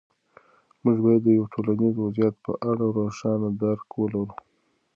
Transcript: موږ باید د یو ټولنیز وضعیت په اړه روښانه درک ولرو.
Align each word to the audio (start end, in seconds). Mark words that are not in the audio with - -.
موږ 0.83 0.97
باید 1.05 1.21
د 1.23 1.27
یو 1.37 1.45
ټولنیز 1.53 1.95
وضعیت 1.99 2.35
په 2.45 2.51
اړه 2.69 2.85
روښانه 2.97 3.49
درک 3.61 3.89
ولرو. 3.97 4.25